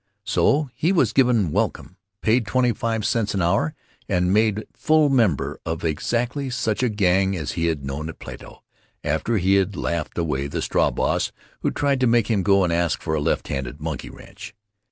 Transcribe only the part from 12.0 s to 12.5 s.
make him